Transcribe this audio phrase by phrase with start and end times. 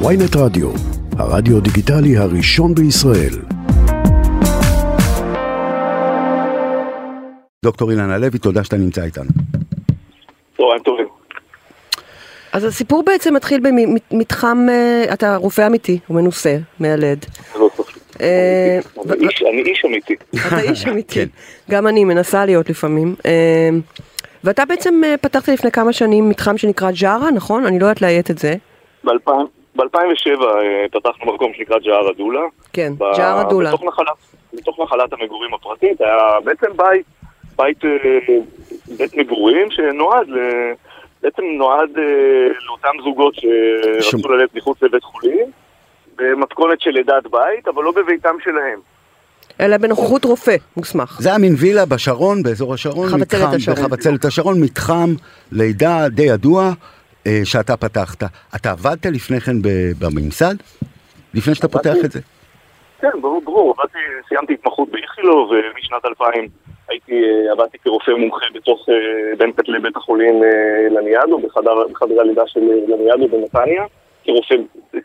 [0.00, 0.70] ויינט רדיו,
[1.18, 3.34] הרדיו דיגיטלי הראשון בישראל.
[7.64, 9.30] דוקטור אילן הלוי, תודה שאתה נמצא איתנו.
[10.56, 11.06] צהריים טובים.
[12.52, 13.60] אז הסיפור בעצם מתחיל
[14.10, 17.24] במתחם, אה, אתה רופא אמיתי, הוא מנוסה, מיילד.
[17.58, 17.70] לא.
[18.20, 18.78] אה,
[19.10, 19.28] אני
[19.62, 20.14] איש- אמיתי.
[20.48, 21.20] אתה איש אמיתי,
[21.70, 23.14] גם אני מנסה להיות לפעמים.
[23.26, 23.68] אה,
[24.44, 27.66] ואתה בעצם פתחת לפני כמה שנים מתחם שנקרא ג'ארה, נכון?
[27.66, 28.54] אני לא יודעת לאיית את זה.
[29.76, 30.40] ב-2007
[30.92, 32.40] פתחנו מקום שנקרא ג'ער הדולה.
[32.72, 33.68] כן, ב- ג'ער הדולה.
[33.68, 34.08] בתוך נחלת,
[34.54, 37.06] בתוך נחלת המגורים הפרטית, היה בעצם בית,
[37.56, 37.90] בית, אה,
[38.98, 40.72] בית מגורים שנועד, ל-
[41.22, 42.02] בעצם נועד אה,
[42.66, 45.46] לאותם זוגות שרצו שום- ללדת מחוץ לבית חולים,
[46.16, 48.78] במתכונת של לידת בית, אבל לא בביתם שלהם.
[49.60, 51.16] אלא בנוכחות רופא מוסמך.
[51.20, 53.76] זה היה מין וילה בשרון, באזור השרון, חבצלת מתחם- השרון.
[53.76, 55.14] בחבצלת השרון, מתחם
[55.52, 56.72] לידה די ידוע אה,
[57.44, 58.22] שאתה פתחת.
[58.56, 59.56] אתה עבדת לפני כן
[59.98, 60.54] בממסד?
[61.34, 61.94] לפני שאתה פותח.
[62.04, 62.20] את זה?
[63.00, 63.74] כן, ברור, ברור.
[63.78, 66.48] עבדתי, סיימתי התמחות באיכילוב, ומשנת 2000
[66.88, 72.20] הייתי, אה, עבדתי כרופא מומחה בתוך, אה, בין כתלי בית החולים אה, לניאדו, בחדר, בחדר
[72.20, 73.84] הלידה של אה, לניאדו בנתניה,
[74.24, 74.54] כרופא,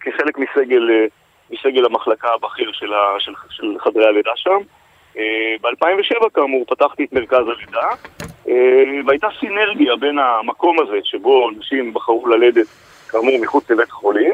[0.01, 1.05] כחלק מסגל, אה,
[1.51, 4.59] מסגל המחלקה הבכיר של, ה, של, של חדרי הלידה שם.
[5.61, 7.87] ב-2007 כאמור פתחתי את מרכז הלידה,
[8.18, 8.18] אה,
[9.05, 12.67] והייתה סינרגיה בין המקום הזה שבו נשים בחרו ללדת
[13.09, 14.33] כאמור מחוץ לבית חולים,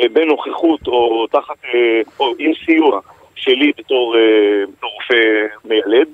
[0.00, 3.00] אה, בנוכחות או תחת, אה, או עם סיוע
[3.34, 6.08] שלי בתור, אה, בתור רופא מיילד,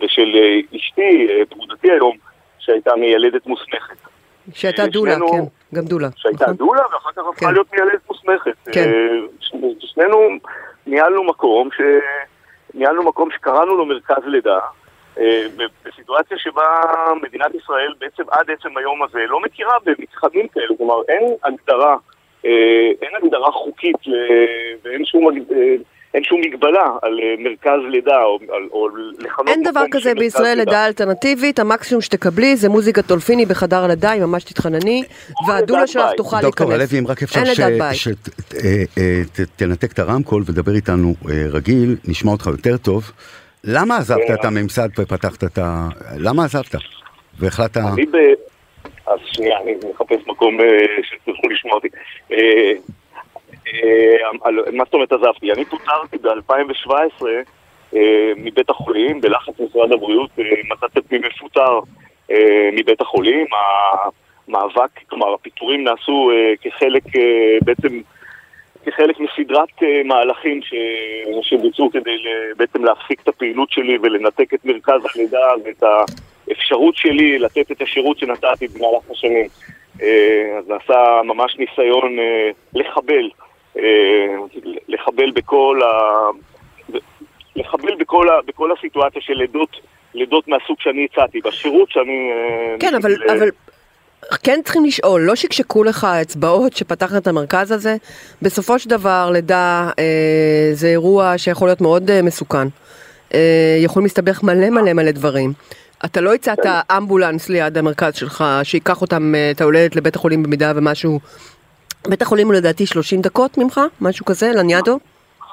[0.00, 2.16] ושל אה, אשתי, אה, פרודתי היום,
[2.58, 3.96] שהייתה מיילדת מוסמכת.
[4.52, 6.08] שהייתה אה, דולה, כן, גם דולה.
[6.16, 6.56] שהייתה נכון?
[6.56, 7.52] דולה ואחר כך הפכה כן.
[7.52, 8.56] להיות מיילדת מוסמכת.
[8.72, 8.88] כן.
[8.88, 10.28] אה, שנינו
[10.86, 11.80] ניהלנו מקום, ש...
[12.74, 14.60] ניהלנו מקום שקראנו לו מרכז לידה, אה,
[15.86, 16.66] בסיטואציה שבה
[17.22, 21.96] מדינת ישראל בעצם עד עצם היום הזה לא מכירה במתחמים כאלו, כלומר אין הגדרה,
[22.46, 22.50] אה,
[23.02, 23.96] אין הגדרה חוקית.
[24.84, 25.74] ואין שום, אה,
[26.14, 30.58] אין שום מגבלה על אה, מרכז לידה או, על- או לכנות אין דבר כזה בישראל
[30.58, 35.02] לידה אלטרנטיבית, המקסימום שתקבלי זה מוזיקה טולפיני בחדר הלידה, אם ממש תתחנני,
[35.48, 36.04] והדולה שלך.
[36.16, 36.92] תוכל דוקטור להיכנס.
[36.92, 37.40] הלוי, אם רק אפשר.
[39.36, 43.12] שתנתק את הרמקול ודבר איתנו אה, רגיל, נשמע אותך יותר טוב.
[43.66, 44.34] למה עזבת כן.
[44.34, 45.88] את הממסד ופתחת את ה...
[46.18, 46.74] למה עזבת?
[47.38, 47.76] והחלטת...
[47.76, 48.16] אני ב...
[49.06, 50.66] אז שנייה, אני מחפש מקום אה,
[51.02, 51.88] שתוכלו לשמוע אותי.
[52.32, 52.72] אה,
[53.66, 55.52] אה, מה זאת אומרת עזבתי?
[55.52, 57.24] אני פוטרתי ב-2017
[57.96, 61.78] אה, מבית החולים, בלחץ משרד הבריאות, אה, מצאתי את עצמי מפוטר
[62.30, 63.46] אה, מבית החולים.
[64.48, 68.00] המאבק, כלומר הפיטורים נעשו אה, כחלק אה, בעצם
[68.86, 70.74] כחלק מסדרת אה, מהלכים ש...
[71.42, 72.16] שבוצעו כדי.
[72.56, 75.82] בעצם להפסיק את הפעילות שלי ולנתק את מרכז הלידה ואת
[76.48, 79.46] האפשרות שלי לתת את השירות שנתתי במהלך השנים.
[80.02, 83.30] אה, אז נעשה ממש ניסיון אה, לחבל,
[84.88, 86.20] לחבל בכל ה...
[87.56, 88.32] לחבל בכל, ה...
[88.46, 89.80] בכל הסיטואציה של לידות,
[90.14, 92.30] לידות מהסוג שאני הצעתי, בשירות שאני...
[92.80, 93.48] כן, אבל, ל- אבל
[94.42, 97.96] כן צריכים לשאול, לא שקשקו לך האצבעות שפתחת את המרכז הזה?
[98.42, 102.68] בסופו של דבר, לידה אה, זה אירוע שיכול להיות מאוד אה, מסוכן.
[103.34, 105.52] אה, יכול להסתבך מלא מלא מלא דברים.
[106.04, 110.72] אתה לא הצעת אמבולנס ליד המרכז שלך, שייקח אותם, אה, את היולדת לבית החולים במידה
[110.76, 111.20] ומשהו...
[112.08, 113.80] בית החולים הוא לדעתי 30 דקות ממך?
[114.00, 114.52] משהו כזה?
[114.52, 114.98] לניאדו?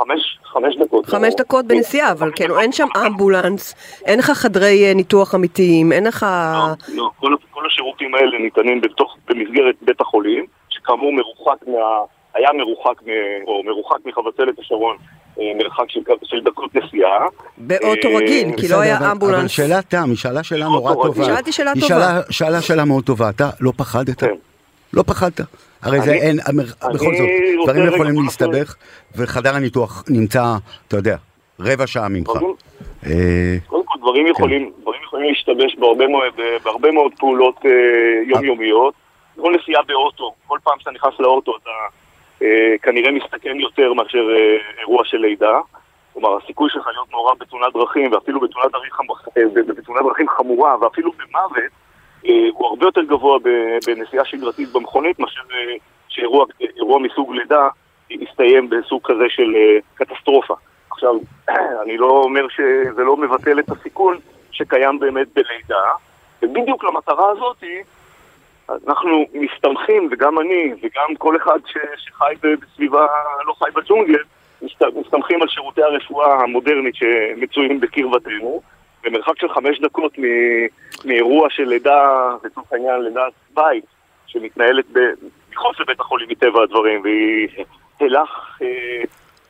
[0.03, 1.05] חמש, חמש דקות.
[1.05, 3.75] חמש דקות בנסיעה, אבל כן, אין שם אמבולנס,
[4.05, 6.25] אין לך חדרי אה, ניתוח אמיתיים, אין לך...
[6.53, 11.77] לא, לא, כל, כל השירותים האלה ניתנים בתוך, במסגרת בית החולים, שכאמור מרוחק מה...
[12.33, 13.09] היה מרוחק, מ,
[13.47, 14.95] או מרוחק מחבצלת השרון,
[15.39, 17.25] אה, מרחק של, של דקות נסיעה.
[17.57, 19.51] באוטו אה, רגיל, כי לא היה אבל- אבל אמבולנס.
[19.51, 21.25] שאלת תם, היא שאלה שאלה נורא טובה.
[21.25, 21.95] שאלתי שאלה היא טובה.
[21.95, 23.29] שאלה- שאלה שאלה מאוד טובה.
[23.29, 24.19] אתה לא פחדת?
[24.19, 24.35] כן.
[24.93, 25.41] לא פחדת.
[25.83, 26.57] הרי זה אין, אני
[26.93, 27.27] בכל זאת,
[27.65, 28.75] דברים יכולים להסתבך,
[29.15, 30.43] וחדר הניתוח נמצא,
[30.87, 31.15] אתה יודע,
[31.59, 32.29] רבע שעה ממך.
[32.29, 32.55] דברים-
[33.05, 34.31] אה, קודם כל דברים כן.
[34.31, 35.75] יכולים, דברים יכולים להשתבש
[36.63, 37.71] בהרבה מאוד, פעולות אה,
[38.27, 38.93] יומיומיות.
[39.41, 41.69] כל נסיעה באוטו, כל פעם שאתה נכנס לאוטו אתה
[42.41, 45.59] אה, כנראה מסתכן יותר מאשר אה, אירוע של לידה.
[46.13, 51.61] כלומר, הסיכוי שלך להיות מעורב בתאונת דרכים, ואפילו בתאונת דרכים, אה, חמורה, ואפילו במוות, אה,
[52.51, 53.39] הוא הרבה יותר גבוה
[53.87, 55.75] בנסיעה שגרתית במכונית, מאשר אה,
[56.07, 57.67] שאירוע אירוע מסוג לידה
[58.09, 60.53] יסתיים בסוג כזה של אה, קטסטרופה.
[60.91, 61.15] עכשיו,
[61.83, 64.17] אני לא אומר שזה לא מבטל את הסיכון
[64.51, 65.83] שקיים באמת בלידה,
[66.41, 67.83] ובדיוק למטרה הזאתי
[68.87, 73.07] אנחנו מסתמכים, וגם אני, וגם כל אחד ש, שחי בסביבה,
[73.45, 74.23] לא חי בג'ונגל,
[74.61, 78.61] מסת, מסתמכים על שירותי הרפואה המודרנית שמצויים בקרבתנו,
[79.03, 80.17] במרחק של חמש דקות
[81.05, 83.85] מאירוע של לידה, לצורך העניין לידת בית,
[84.27, 84.85] שמתנהלת
[85.53, 87.47] מחוץ לבית החולים מטבע הדברים, והיא
[87.99, 88.29] הילך,
[88.61, 88.67] אה,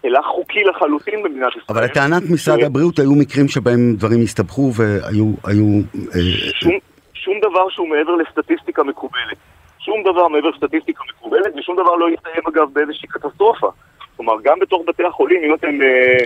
[0.04, 1.66] הילך חוקי לחלוטין במדינת ישראל.
[1.78, 5.26] אבל לטענת משרד הבריאות היו מקרים שבהם דברים הסתבכו והיו...
[5.44, 5.82] היו,
[6.16, 6.22] אה,
[6.60, 6.74] שום,
[7.14, 9.38] שום דבר שהוא מעבר לסטטיסטיקה מקובלת.
[9.80, 13.70] שום דבר מעבר לסטטיסטיקה מקובלת, ושום דבר לא יסתיים אגב באיזושהי קטסטרופה.
[14.18, 16.24] כלומר, גם בתוך בתי החולים, אם אתם, אה,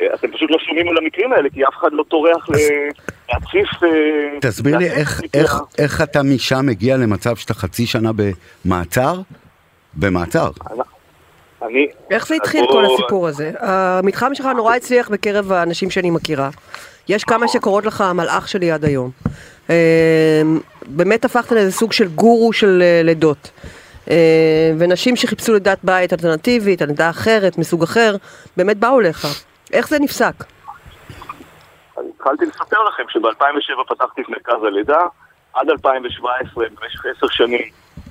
[0.00, 2.52] אה, אתם פשוט לא שומעים על המקרים האלה, כי אף אחד לא טורח ל-
[3.32, 3.82] להציף...
[3.82, 3.88] אה,
[4.40, 5.40] תסביר לי איך, מקרה.
[5.42, 8.10] איך, איך אתה משם מגיע למצב שאתה חצי שנה
[8.64, 9.14] במעצר?
[9.94, 10.50] במעצר.
[11.62, 11.86] אני...
[12.10, 13.52] איך זה התחיל בוא- כל הסיפור הזה?
[13.60, 16.50] המתחם שלך נורא הצליח בקרב האנשים שאני מכירה.
[17.08, 19.10] יש כמה שקוראות לך המלאך שלי עד היום.
[19.70, 20.42] אה,
[20.86, 23.50] באמת הפכת לאיזה סוג של גורו של לידות.
[24.10, 28.16] אה, ונשים שחיפשו לידת בית אלטרנטיבית, על לידה אחרת, מסוג אחר,
[28.56, 29.26] באמת באו אליך.
[29.72, 30.34] איך זה נפסק?
[31.96, 35.00] אז התחלתי לספר לכם שב-2007 פתחתי את מרכז הלידה,
[35.54, 37.68] עד 2017, במשך עשר שנים,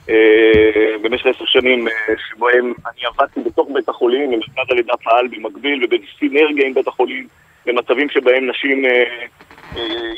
[0.10, 1.94] אה, במשך עשר שנים אה,
[2.30, 7.28] שבהם אני עבדתי בתוך בית החולים, ומרכז הלידה פעל במקביל ובסינרגיה עם בית החולים,
[7.66, 8.86] במצבים שבהם נשים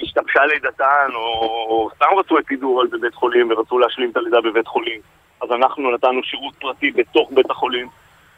[0.01, 5.01] השתבשה לידתן, או, סתם רצו אפידורל בבית חולים ורצו להשלים את הלידה בבית חולים.
[5.41, 7.88] אז אנחנו נתנו שירות פרטי בתוך בית החולים.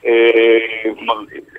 [0.05, 0.11] אה,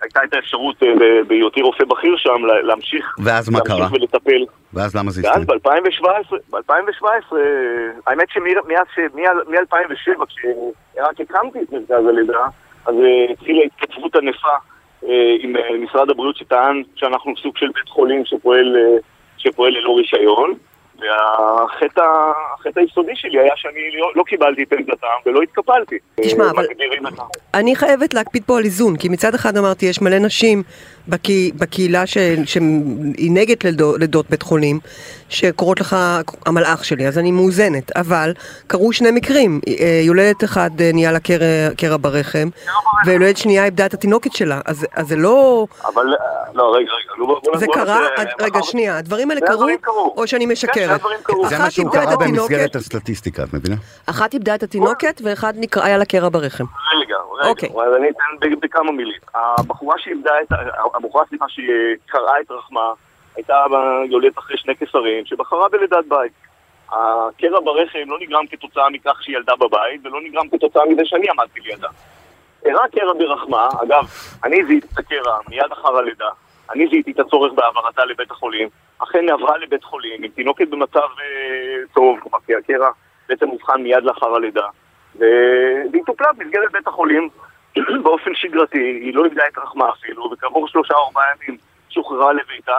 [0.03, 0.89] הייתה את האפשרות אה,
[1.29, 3.89] בהיותי רופא בכיר שם לה- להמשיך, ואז מה קרה?
[3.93, 4.45] ולטפל.
[4.75, 5.61] ואז למה זה ואז הסתיים?
[5.87, 7.37] ב-2017, ב-2017,
[8.07, 12.45] האמת שמ-2007, כשרק הקמתי את מרכז הלידה,
[12.87, 14.49] אז אה, התחילה התכתבות ענפה
[15.41, 18.77] עם משרד הבריאות שטען שאנחנו סוג של בית חולים שפועל,
[19.39, 20.55] שפועל ללא רישיון.
[21.03, 22.03] והחטא
[22.81, 25.99] היסודי שלי היה שאני לא, לא קיבלתי את עמדתם ולא התקפלתי.
[26.21, 26.67] תשמע, אבל-
[27.55, 30.63] אני חייבת להקפיד פה על איזון, כי מצד אחד אמרתי, יש מלא נשים
[31.09, 34.81] בקי, בקהילה ש, שהיא נגד לידו, לידות בית חולים,
[35.29, 35.97] שקוראות לך
[36.47, 38.33] המלאך שלי, אז אני מאוזנת, אבל
[38.67, 42.49] קרו שני מקרים, אה, יולדת אחד אה, נהיה לה קרע, קרע ברחם,
[43.07, 45.67] ויולדת שנייה איבדה את התינוקת שלה, אז, אז זה לא...
[45.85, 48.01] אבל, אה, לא, רגע, רגע, בוא, בוא, זה בוא קרה?
[48.41, 49.69] רגע, שנייה, הדברים האלה קרו.
[50.17, 51.01] או שאני כן, משקרת?
[51.49, 53.77] זה מה אחת שהוא התינוקת, במסגרת הסטטיסטיקה, את מבינה?
[54.07, 56.65] אחת איבדה את התינוקת, ואחד נקרא, היה לה קרע ברחם.
[57.41, 57.69] רגע, אוקיי.
[57.69, 59.21] אז אני אתן בכמה מילים.
[59.35, 60.53] הבחורה שאיבדה את,
[60.95, 62.93] הבחורה סליחה שקרעה את רחמה,
[63.37, 63.65] הייתה
[64.11, 66.33] יולדת אחרי שני קיסרים, שבחרה בלידת בית.
[66.91, 71.61] הקרע ברחם לא נגרם כתוצאה מכך שהיא ילדה בבית, ולא נגרם כתוצאה מזה שאני עמדתי
[71.61, 71.89] לידה.
[72.65, 74.05] אירע קרע ברחמה, אגב,
[74.45, 76.29] אני זיהיתי את הקרע מיד אחר הלידה,
[76.71, 78.69] אני זיהיתי את הצורך בהעברתה לבית החולים,
[78.99, 82.91] אכן עברה לבית חולים, עם תינוקת במצב אה, טוב, כלומר כי הקרע
[83.29, 84.67] בעצם אובחן מיד לאחר הלידה,
[85.17, 87.29] והיא טופלה במסגרת בית החולים
[88.05, 91.59] באופן שגרתי, היא לא איבדה את רחמה אפילו, וכעבור שלושה ארבעה ימים
[91.91, 92.73] שוחררה לביתה.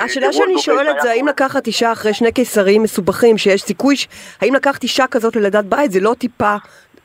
[0.00, 4.08] השאלה אירוע שאני שואלת זה האם לקחת אישה אחרי שני קיסרים מסובכים שיש סיכוי, ש-
[4.40, 6.54] האם לקחת אישה כזאת ללידת בית זה לא טיפה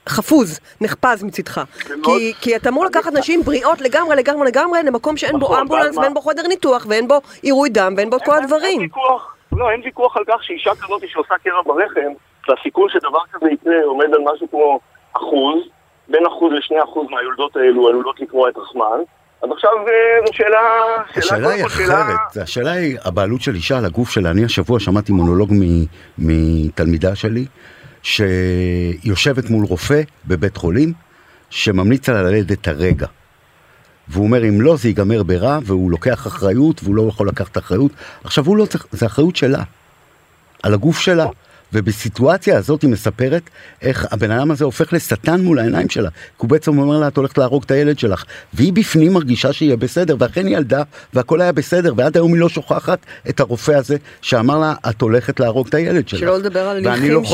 [0.10, 1.62] חפוז, נחפז מצידך.
[2.04, 5.98] כי, כי אתה אמור לקחת נשים בריאות לגמרי לגמרי לגמרי למקום שאין בו נכון, אמבולנס?
[5.98, 8.90] ואין בו חדר ניתוח ואין בו עירוי דם ואין בו את כל הדברים.
[9.52, 12.12] לא, אין ויכוח על כך שאישה כזאת שעושה קרע ברחם,
[12.50, 14.80] והסיכון שדבר כזה יקרה עומד על משהו כמו
[15.14, 15.60] אחוז,
[16.08, 19.00] בין אחוז לשני אחוז מהיולדות האלו עלולות לקרוע את רחמן.
[19.44, 20.60] אז עכשיו אה, זו שאלה...
[21.16, 24.32] השאלה היא אחרת, השאלה היא הבעלות של אישה על הגוף שלה.
[24.32, 25.54] אני השבוע שמעתי מונולוג
[26.18, 27.46] מתלמידה שלי,
[28.04, 30.94] שיושבת מול רופא בבית חולים,
[31.50, 33.08] שממליץ לה ללדת הרגע.
[34.08, 37.92] והוא אומר, אם לא, זה ייגמר ברע, והוא לוקח אחריות, והוא לא יכול לקחת אחריות.
[38.24, 39.64] עכשיו, הוא לא צריך, זה אחריות שלה,
[40.64, 41.26] על הגוף שלה.
[41.74, 43.42] ובסיטואציה הזאת היא מספרת
[43.82, 46.10] איך הבן אדם הזה הופך לשטן מול העיניים שלה.
[46.10, 48.24] כי הוא בעצם אומר לה, את הולכת להרוג את הילד שלך.
[48.54, 50.84] והיא בפנים מרגישה שיהיה בסדר, ואכן היא ילדה,
[51.14, 53.00] והכל היה בסדר, ועד היום היא לא שוכחת
[53.30, 56.20] את הרופא הזה שאמר לה, את הולכת להרוג את הילד שלך.
[56.20, 57.26] שלא לדבר על לא זה.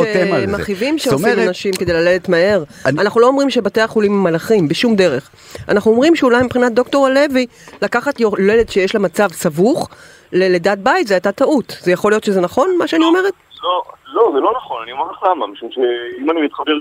[0.47, 2.63] שמכאיבים שעושים אומרת, לנשים כדי ללדת מהר.
[2.85, 5.29] אני- אנחנו לא אומרים שבתי החולים הם מלאכים, בשום דרך.
[5.69, 7.45] אנחנו אומרים שאולי מבחינת דוקטור הלוי,
[7.81, 9.89] לקחת יולדת שיש לה מצב סבוך
[10.31, 11.77] ללידת בית, זה הייתה טעות.
[11.83, 13.33] זה יכול להיות שזה נכון, מה שאני אומרת?
[13.65, 16.73] לא, לא, זה לא נכון, אני אומר לך למה, משום שאם אני מתחבר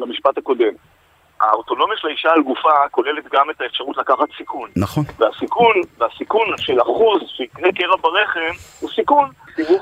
[0.00, 0.72] למשפט הקודם,
[1.40, 4.70] האוטונומיה של האישה על גופה כוללת גם את האפשרות לקחת סיכון.
[4.76, 5.04] נכון.
[5.18, 9.28] והסיכון, והסיכון של אחוז שיקרה קרע ברחם הוא סיכון.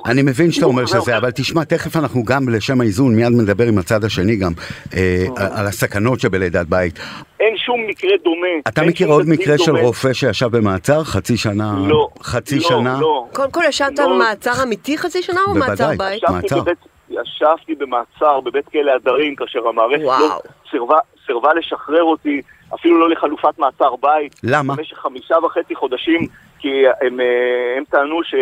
[0.06, 1.18] אני מבין שאתה אומר שזה, אחר.
[1.18, 4.52] אבל תשמע, תכף אנחנו גם לשם האיזון, מיד נדבר עם הצד השני גם,
[4.96, 5.24] אה,
[5.58, 6.98] על הסכנות שבלידת בית.
[7.40, 8.46] אין שום מקרה דומה.
[8.68, 9.76] אתה מכיר עוד מקרה של.
[9.76, 11.74] רופא שישב במעצר חצי שנה?
[11.88, 12.08] לא.
[12.22, 12.98] חצי לא, שנה?
[13.00, 13.26] לא.
[13.32, 14.06] קודם כל ישבת לא.
[14.06, 15.68] במעצר אמיתי חצי שנה או בוודאי.
[15.68, 16.22] מעצר בית?
[16.22, 16.60] ישבתי מעצר.
[16.60, 16.78] בבית,
[17.10, 20.02] ישבתי במעצר בבית כלא הדרים כאשר המערכת.
[20.02, 20.38] לא
[20.70, 20.96] סירבה,
[21.28, 22.42] סירבה לשחרר אותי
[22.74, 24.34] אפילו לא לחלופת מעצר בית.
[24.42, 24.74] למה?
[24.76, 26.26] במשך חמישה וחצי חודשים
[26.58, 26.68] כי
[27.02, 27.26] הם, אה,
[27.76, 28.34] הם טענו ש,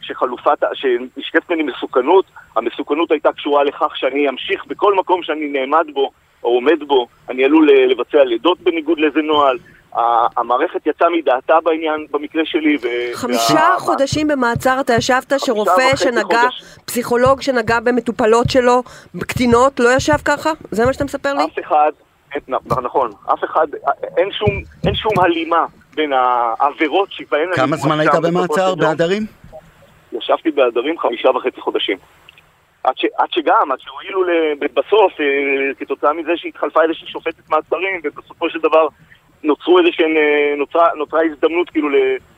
[0.00, 2.24] שחלופת, שנשקפת ממני מסוכנות,
[2.56, 6.10] המסוכנות הייתה קשורה לכך שאני אמשיך בכל מקום שאני נעמד בו
[6.44, 9.58] או עומד בו, אני עלול אה, לבצע לידות בניגוד לאיזה נוהל.
[10.36, 12.76] המערכת יצאה מדעתה בעניין, במקרה שלי.
[12.82, 16.62] ו- חמישה וה- חודשים במעצר אתה ישבת שרופא שנגע, חודש.
[16.84, 18.82] פסיכולוג שנגע במטופלות שלו,
[19.20, 20.50] קטינות, לא ישב ככה?
[20.70, 21.44] זה מה שאתה מספר לי?
[21.44, 21.90] אף אחד,
[22.82, 23.66] נכון, אף אחד,
[24.16, 24.48] אין שום,
[24.86, 25.64] אין שום הלימה
[25.94, 27.48] בין העבירות שבהן...
[27.54, 28.74] כמה זמן היית במעצר.
[28.74, 29.26] בהדרים?
[30.12, 31.98] ישבתי בהדרים חמישה וחצי חודשים.
[32.84, 35.26] עד, ש, עד שגם, עד שהואילו ל- בסוף, אה,
[35.78, 38.86] כתוצאה מזה שהתחלפה איזושהי שופטת מעצרים, ובסופו של דבר
[39.44, 41.88] נוצרו איזשהן, אה, נוצרה, נוצרה הזדמנות כאילו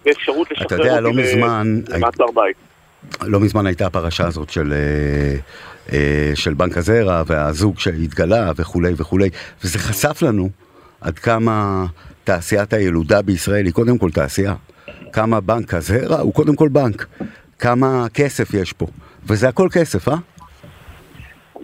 [0.06, 1.62] לאפשרות לשחרר אותי לא
[1.96, 2.56] למעצר בית.
[3.22, 5.36] לא מזמן הייתה הפרשה הזאת של, אה,
[6.34, 9.28] של בנק הזרע והזוג שהתגלה וכולי וכולי,
[9.64, 10.48] וזה חשף לנו
[11.00, 11.86] עד כמה
[12.24, 14.54] תעשיית הילודה בישראל היא קודם כל תעשייה.
[15.12, 17.06] כמה בנק הזרע הוא קודם כל בנק.
[17.58, 18.86] כמה כסף יש פה.
[19.28, 20.14] וזה הכל כסף, אה?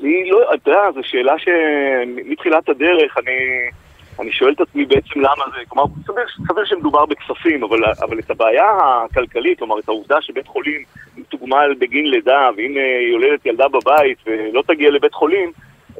[0.02, 3.32] אני לא, יודע, זו שאלה שמתחילת הדרך אני,
[4.20, 8.30] אני שואל את עצמי בעצם למה זה, כלומר, סביר, סביר שמדובר בכספים, אבל, אבל את
[8.30, 8.70] הבעיה
[9.04, 10.84] הכלכלית, כלומר, את העובדה שבית חולים
[11.16, 15.52] מתוגמל בגין לידה, ואם אה, יולדת ילדה בבית ולא תגיע לבית חולים,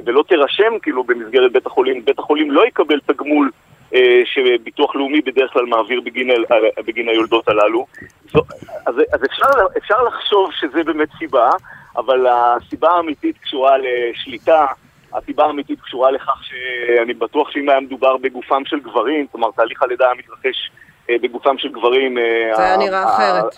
[0.04, 3.50] ולא תירשם כאילו במסגרת בית החולים, בית החולים לא יקבל תגמול
[3.95, 7.87] אה, שביטוח לאומי בדרך כלל מעביר בגין, ה- בגין היולדות הללו.
[8.33, 8.40] זו,
[8.87, 9.47] אז, אז אפשר,
[9.78, 11.50] אפשר לחשוב שזה באמת סיבה,
[11.97, 14.66] אבל הסיבה האמיתית קשורה לשליטה,
[15.14, 20.04] הסיבה האמיתית קשורה לכך שאני בטוח שאם היה מדובר בגופם של גברים, כלומר תהליך הלידה
[20.04, 20.71] היה מתרחש
[21.11, 22.19] אה, בגופם של גברים...
[22.19, 23.54] אה, זה היה נראה אחרת.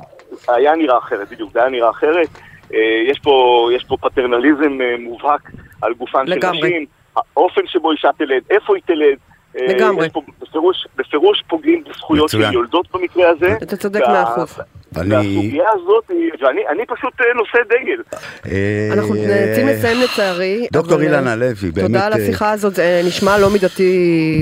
[0.48, 2.28] היה נראה אחרת, בדיוק, זה היה נראה אחרת.
[2.74, 2.78] אה,
[3.10, 5.50] יש פה, יש פה פטרנליזם מובהק
[5.82, 6.68] על גופן של לגמרי.
[6.68, 9.16] נשים, האופן שבו אישה תלד, איפה היא תלד.
[9.54, 10.06] לגמרי.
[10.06, 12.40] יש פה בפירוש, בפירוש פוגעים בזכויות של.
[12.52, 13.56] יולדות במקרה הזה.
[13.62, 14.60] אתה צודק מאה אחוז.
[14.96, 16.10] אני- והסוגיה הזאת,
[16.42, 18.02] ואני אני פשוט אה, נושא דגל.
[18.46, 20.66] אה, אנחנו נאלצים לסיים לצערי.
[20.72, 21.86] דוקטור אה, הלוי, באמת...
[21.86, 23.92] תודה על השיחה הזאת, זה נשמע לא מידתי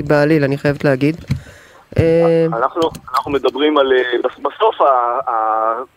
[0.07, 1.15] בעליל, אני חייבת להגיד.
[2.53, 2.81] אנחנו,
[3.13, 3.91] אנחנו מדברים על,
[4.23, 4.75] בס- בסוף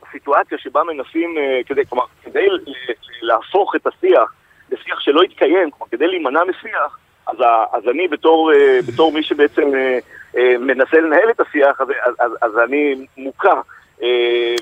[0.08, 1.34] הסיטואציה שבה מנסים,
[1.66, 2.46] כדי, כלומר, כדי
[3.22, 4.32] להפוך את השיח
[4.72, 7.36] לשיח שלא יתקיים, כלומר, כדי להימנע משיח, אז,
[7.72, 8.52] אז אני בתור,
[8.88, 9.62] בתור מי שבעצם
[10.60, 13.60] מנסה לנהל את השיח, אז, אז, אז, אז אני מוכה.
[14.02, 14.08] אה,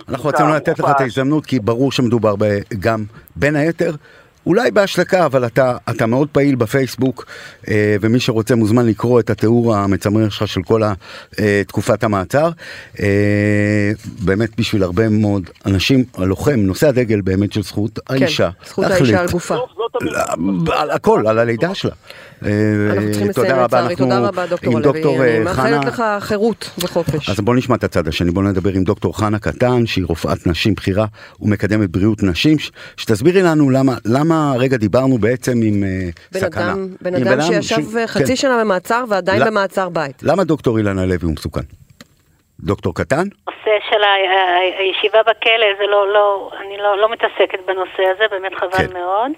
[0.09, 1.01] אנחנו רצינו לתת לך את.
[1.01, 3.05] ההזדמנות, כי ברור שמדובר ב- גם,
[3.37, 3.95] בין היתר,
[4.47, 7.27] אולי בהשלכה, אבל אתה, אתה מאוד פעיל בפייסבוק,
[7.69, 10.93] אה, ומי שרוצה מוזמן לקרוא את התיאור המצמרר שלך של כל ה,
[11.41, 12.51] אה, תקופת המעצר.
[13.01, 13.91] אה,
[14.25, 18.51] באמת בשביל הרבה מאוד אנשים, הלוחם, נושא הדגל באמת של זכות האישה.
[18.61, 19.01] כן, זכות להחליט.
[19.03, 19.57] האישה על גופה.
[20.73, 21.95] על הכל, על הלידה שלה.
[22.45, 25.55] אה, אנחנו צריכים תודה לסיים רבה, לצערי, אנחנו תודה רבה דוקטור עם דוקטור אני אה,
[25.55, 25.71] חנה.
[25.71, 27.31] מאחלת לך חירות וחופש.
[27.31, 30.75] אז בוא נשמע את הצד השני, בוא נדבר עם דוקטור חנה קטן, שהיא רופאת נשים
[30.75, 31.07] בכירה
[31.41, 32.57] ומקדמת בריאות נשים,
[32.97, 36.73] שתסבירי לנו למה, למה רגע דיברנו בעצם עם אה, בן סכנה.
[36.73, 38.37] אדם, בן אדם שישב חצי כן.
[38.37, 40.23] שנה במעצר ועדיין במעצר בית.
[40.23, 41.61] למה דוקטור אילן הלוי הוא מסוכן?
[42.61, 43.27] דוקטור קטן?
[43.67, 44.03] הנושא של
[44.79, 48.93] הישיבה בכלא, זה לא, לא, אני לא, לא מתעסקת בנושא הזה, באמת חבל כן.
[48.93, 49.33] מאוד.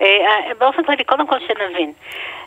[0.00, 1.92] אה, באופן כללי, קודם כל שנבין.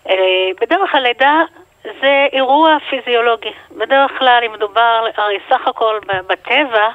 [0.10, 0.16] אה,
[0.62, 1.42] בדרך הלידה
[1.84, 3.52] זה אירוע פיזיולוגי.
[3.72, 6.90] בדרך כלל, אם מדובר, הרי סך הכל בטבע,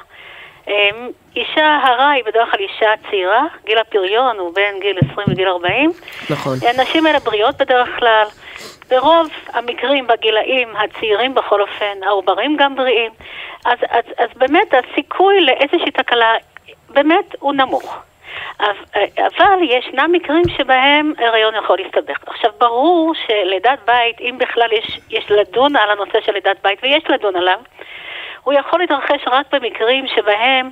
[0.67, 0.89] אה,
[1.35, 5.91] אישה הרה היא בדרך כלל אישה צעירה, גיל הפריון הוא בין גיל 20 לגיל 40.
[6.29, 6.57] נכון.
[6.67, 8.25] הנשים האלה בריאות בדרך כלל.
[8.89, 13.11] ברוב המקרים בגילאים הצעירים בכל אופן, העוברים גם בריאים.
[13.65, 16.33] אז, אז, אז באמת הסיכוי לאיזושהי תקלה
[16.89, 18.03] באמת הוא נמוך.
[18.59, 22.17] אבל ישנם מקרים שבהם הריון יכול להסתבך.
[22.27, 27.03] עכשיו, ברור שלידת בית, אם בכלל יש, יש לדון על הנושא של לידת בית, ויש
[27.09, 27.59] לדון עליו,
[28.43, 30.69] הוא יכול להתרחש רק במקרים שבהם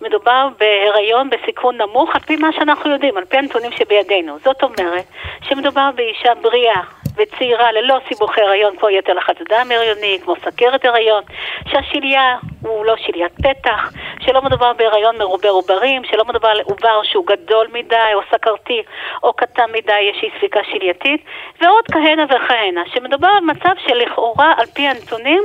[0.00, 4.38] מדובר בהיריון בסיכון נמוך, על פי מה שאנחנו יודעים, על פי הנתונים שבידינו.
[4.44, 5.04] זאת אומרת,
[5.42, 6.80] שמדובר באישה בריאה
[7.16, 11.22] וצעירה ללא סיבוכי הריון כמו יתר לחץ דם הריוני, כמו סכרת הריון,
[11.68, 13.92] שהשליה הוא לא שליית פתח,
[14.26, 18.82] שלא מדובר בהיריון מרובה עוברים, שלא מדובר על עובר שהוא גדול מדי או סכרתי
[19.22, 21.24] או קטן מדי, יש אי ספיקה שלייתית,
[21.60, 25.42] ועוד כהנה וכהנה, שמדובר על מצב שלכאורה על פי הנתונים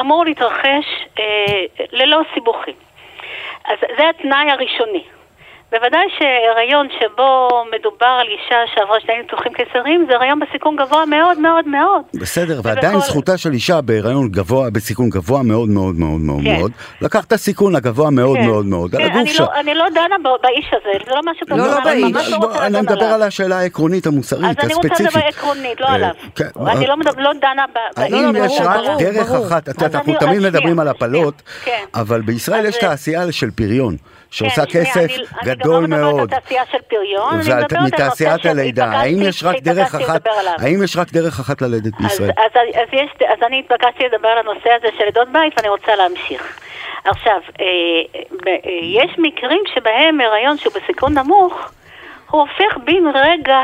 [0.00, 2.74] אמור להתרחש אה, ללא סיבוכים.
[3.64, 5.04] אז זה התנאי הראשוני.
[5.74, 11.38] בוודאי שהריון שבו מדובר על אישה שעברה שני ניתוחים קיסריים זה הריון בסיכון גבוה מאוד
[11.38, 12.02] מאוד מאוד.
[12.14, 16.56] בסדר, ועדיין ובכל- זכותה של אישה בהיריון גבוה, בסיכון גבוה מאוד מאוד מאוד מאוד כן.
[16.58, 18.46] מאוד, לקח את הסיכון הגבוה מאוד כן.
[18.46, 19.46] מאוד מאוד, על כן, הגוף אני שלה.
[19.46, 22.30] לא, אני לא דנה ב- באיש הזה, זה לא משהו לא, לא פרסונלי, באיש.
[22.30, 23.14] לא רוצה אני מדבר עליו.
[23.14, 25.14] על השאלה העקרונית המוסרית, אז אני רוצה הספציפית.
[25.16, 26.10] לדבר עקרונית, לא אה, עליו.
[26.36, 28.00] כן, אני לא מדבר- לא דנה ב-.
[28.00, 29.30] האם לא, יש ברור, רק דרך.
[29.46, 31.84] אחת, את יודעת, אנחנו תמיד מדברים על הפלות, שנייה, כן.
[32.00, 33.96] אבל בישראל יש תעשייה של פריון,
[34.34, 36.34] שעושה שנייה, כסף אני- אני גם גדול אני גם לא מדברת מאוד.
[36.34, 40.30] על תעשייה של פריון, אני מדברת על נושא הלידה, האם יש רק דרך אחת, לדבר
[40.30, 40.54] עליו.
[40.58, 42.30] האם יש רק דרך אחת ללדת בישראל?
[42.36, 45.96] אז, אז, יש, אז אני התבקשתי לדבר על הנושא הזה של לידות בית ואני רוצה
[45.96, 46.58] להמשיך.
[47.04, 47.64] עכשיו, אה,
[48.48, 51.70] אה, יש מקרים שבהם הריון שהוא בסיכון נמוך,
[52.30, 53.58] הוא הופך בן רגע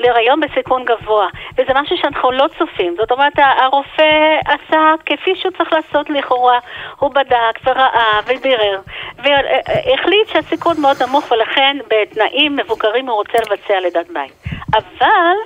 [0.00, 2.94] להיריון בסיכון גבוה, וזה משהו שאנחנו לא צופים.
[2.96, 6.58] זאת אומרת, הרופא עשה כפי שהוא צריך לעשות לכאורה,
[6.98, 8.80] הוא בדק וראה ובירר,
[9.18, 14.32] והחליט שהסיכון מאוד נמוך ולכן בתנאים מבוקרים הוא רוצה לבצע לידת בית.
[14.74, 15.36] אבל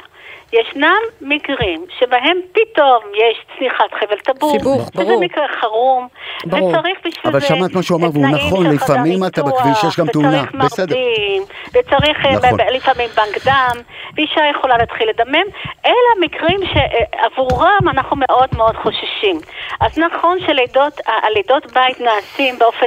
[0.53, 5.21] ישנם מקרים שבהם פתאום יש צניחת חבל טבור, סיבוך, שזה ברור.
[5.25, 6.09] מקרה חירום,
[6.45, 6.71] ברור.
[6.71, 10.07] וצריך בשביל אבל זה שמעת מה שהוא אמר, והוא נכון, לפעמים אתה בכביש, יש גם
[10.07, 10.97] תאונה, בסדר.
[10.97, 12.59] מרדים, וצריך אה, נכון.
[12.73, 13.83] לפעמים בנק דם,
[14.17, 15.45] ואישה יכולה להתחיל לדמם,
[15.87, 19.41] אלה מקרים שעבורם אנחנו מאוד מאוד חוששים.
[19.81, 22.87] אז נכון שלידות, בית נעשים באופן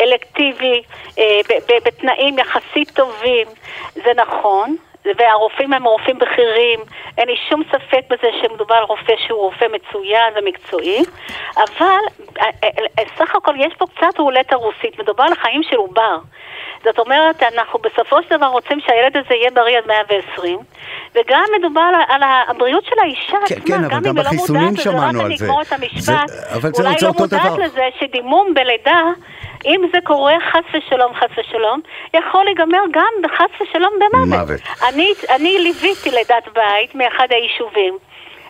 [0.00, 0.82] אלקטיבי,
[1.18, 1.40] אה,
[1.84, 3.46] בתנאים יחסית טובים,
[3.94, 4.76] זה נכון.
[5.18, 6.80] והרופאים הם רופאים בכירים,
[7.18, 11.02] אין לי שום ספק בזה שמדובר על רופא שהוא רופא מצוין ומקצועי,
[11.56, 12.02] אבל
[12.40, 16.18] אה, אה, אה, סך הכל יש פה קצת רולטה רוסית, מדובר על חיים של עובר.
[16.84, 20.58] זאת אומרת, אנחנו בסופו של דבר רוצים שהילד הזה יהיה בריא עד 120,
[21.14, 24.90] וגם מדובר על, הבריאות של האישה כן, עצמה, כן, גם אם היא לא מודעת לזה,
[24.90, 25.34] רק אני.
[25.34, 27.56] אגמור את המשפט, אבל זה אולי זה לא מודעת דבר.
[27.56, 29.02] לזה שדימום בלידה,
[29.66, 31.80] אם זה קורה חס ושלום, חס ושלום,
[32.14, 34.40] יכול להיגמר גם בחס ושלום במוות.
[34.40, 34.60] מוות.
[34.88, 37.98] אני, אני ליוויתי לידת בית מאחד היישובים.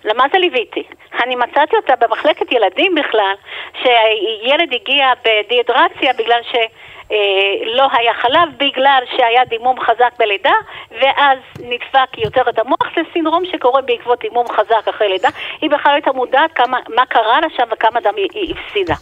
[0.05, 0.83] למה זה ליוויתי?
[1.25, 3.35] אני מצאתי אותה במחלקת ילדים בכלל,
[3.83, 10.55] שילד הגיע בדיהידרציה בגלל שלא היה חלב, בגלל שהיה דימום חזק בלידה,
[10.91, 15.29] ואז נדפק יותר את המוח, זה סינדרום שקורה בעקבות דימום חזק אחרי לידה.
[15.61, 18.95] היא בכלל לא הייתה מודעת כמה, מה קרה לה שם וכמה דם היא, היא הפסידה.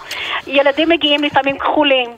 [0.47, 2.11] ילדים מגיעים לפעמים כחולים,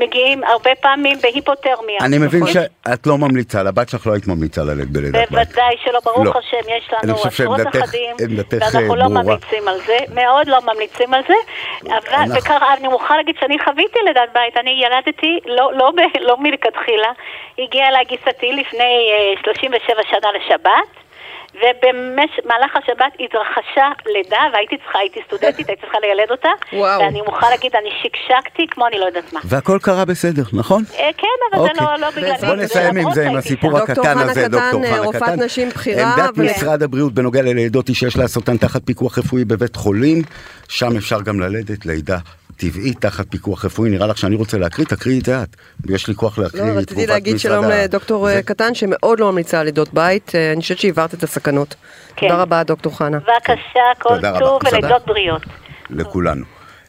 [0.00, 1.98] מגיעים הרבה פעמים בהיפותרמיה.
[2.00, 2.52] אני מבין נכון.
[2.52, 5.30] שאת לא ממליצה, לבת שלך לא היית ממליצה ללדת בלידת בית.
[5.30, 6.32] בוודאי שלא, ברוך לא.
[6.38, 9.04] השם, יש לנו עשרות נכדים, עמדתך, ואנחנו אה, לא.
[9.22, 11.34] ממליצים על זה, מאוד לא ממליצים על זה,
[11.82, 17.12] אבל, וקרה, אני מוכרחה להגיד שאני חוויתי לידת בית, אני ילדתי, לא, לא, לא מלכתחילה,
[17.58, 21.09] הגיעה אליי גיסתי לפני אה, 37 שנה לשבת,
[21.54, 27.00] ובמהלך השבת התרחשה לידה, והייתי צריכה, הייתי סטודנטית, הייתי צריכה לילד אותה, וואו.
[27.00, 29.40] ואני מוכרחה להגיד, אני שקשקתי כמו אני לא יודעת מה.
[29.44, 30.82] והכל קרה בסדר, נכון?
[30.98, 31.86] אה, כן, אבל זה אוקיי.
[31.86, 32.46] לא, לא בגללי.
[32.46, 35.22] בוא זה נסיים עם זה, עם הסיפור הקטן חנה הזה, קטן, דוקטור אה, חנה רופאת
[35.22, 35.42] קטן.
[35.42, 39.76] נשים בכירה, עמדת ו- משרד הבריאות בנוגע ללידות היא שיש לעשותן תחת פיקוח רפואי בבית
[39.76, 40.22] חולים,
[40.68, 42.18] שם אפשר גם ללדת לידה
[42.60, 43.90] טבעית תחת פיקוח רפואי.
[43.90, 44.86] נראה לך שאני רוצה להקריא?
[44.86, 45.56] תקריאי את זה את.
[45.88, 48.36] יש לי כוח להקריא לא, את רציתי להגיד שלום לדוקטור זה.
[48.36, 51.74] אה, קטן שמאוד לא ממליצה על לידות בית, אה, אני חושבת שהבהרת את הסכנות.
[52.16, 52.28] כן.
[52.28, 53.18] תודה רבה דוקטור חנה.
[53.18, 54.20] בבקשה, כל.
[54.38, 54.60] טוב.
[54.72, 55.42] ולידות בריאות.
[55.90, 56.44] לכולנו.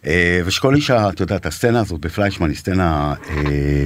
[0.05, 3.13] אה, ושכל אישה, את יודעת, הסצנה הזאת בפליישמן היא סצנה...
[3.29, 3.85] אה,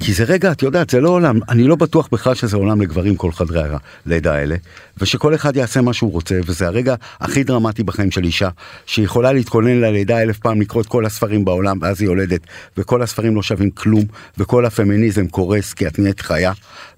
[0.00, 3.16] כי זה רגע, את יודעת, זה לא עולם, אני לא בטוח בכלל שזה עולם לגברים
[3.16, 3.62] כל חדרי
[4.06, 4.56] הלידה האלה,
[4.98, 8.48] ושכל אחד יעשה מה שהוא רוצה, וזה הרגע הכי דרמטי בחיים של אישה,
[8.86, 12.40] שיכולה להתכונן ללידה אלף פעם, לקרוא את כל הספרים בעולם, ואז היא יולדת,
[12.76, 14.04] וכל הספרים לא שווים כלום,
[14.38, 16.52] וכל הפמיניזם קורס כי את נהיית חיה,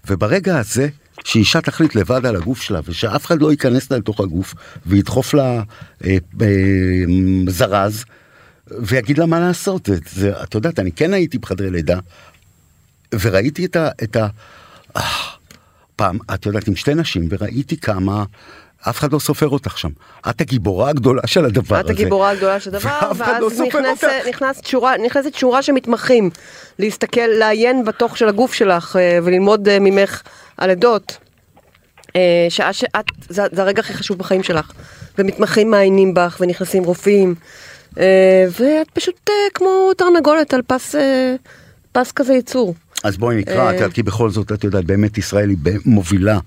[0.08, 0.88] וברגע הזה,
[1.24, 4.54] שאישה תחליט לבד על הגוף שלה, ושאף אחד לא ייכנס לה לתוך הגוף,
[4.86, 5.62] וידחוף לה
[6.04, 6.46] אה, אה,
[7.48, 8.04] זרז,
[8.80, 9.88] ויגיד לה מה לעשות.
[10.42, 11.98] את יודעת, אני כן הייתי בחדרי לידה,
[13.20, 13.88] וראיתי את ה...
[14.02, 14.26] את ה
[14.96, 15.02] אה,
[15.96, 18.24] פעם, את יודעת, עם שתי נשים, וראיתי כמה...
[18.88, 19.88] אף אחד לא סופר אותך שם.
[20.30, 21.84] את הגיבורה הגדולה של הדבר הזה.
[21.84, 24.04] את הגיבורה הגדולה של הדבר, ואף אחד לא ואז סופר נכנס-.
[24.28, 26.30] נכנס שורה- נכנסת שורה של מתמחים
[26.78, 30.22] להסתכל, לעיין בתוך של הגוף שלך אה, וללמוד אה, ממך
[30.56, 31.18] על עדות.
[32.48, 34.72] שעה שאת, זה, זה הרגע הכי חשוב בחיים שלך.
[35.18, 37.34] ומתמחים מעיינים בך ונכנסים רופאים.
[38.50, 40.94] ואת פשוט כמו תרנגולת על פס,
[41.92, 42.74] פס כזה ייצור.
[43.04, 46.38] אז בואי נקרא, אה, את יודעת, כי בכל זאת, את יודעת, באמת ישראל היא מובילה.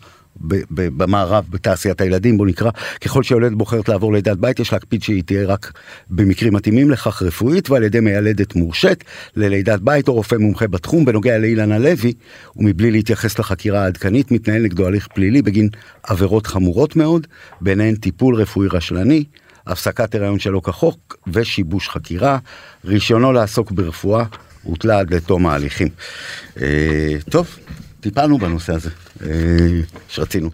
[0.69, 2.71] במערב בתעשיית הילדים בוא נקרא.
[3.01, 5.71] ככל שיולדת בוחרת לעבור לידת בית יש להקפיד שהיא תהיה רק
[6.09, 9.03] במקרים מתאימים לכך רפואית ועל ידי מיילדת מורשית
[9.35, 11.05] ללידת בית או רופא מומחה בתחום.
[11.05, 12.13] בנוגע לאילן הלוי
[12.55, 15.69] ומבלי להתייחס לחקירה העדכנית מתנהל נגדו הליך פלילי בגין
[16.03, 17.27] עבירות חמורות מאוד
[17.61, 19.23] ביניהן טיפול רפואי רשלני
[19.67, 22.37] הפסקת הריון שלא כחוק ושיבוש חקירה.
[22.85, 24.25] רישיונו לעסוק ברפואה
[24.63, 25.87] הותלה עד לתום ההליכים.
[26.61, 27.57] אה, טוב,
[27.99, 28.89] טיפלנו בנושא הזה
[29.23, 29.29] אה,
[30.07, 30.49] שרצינו.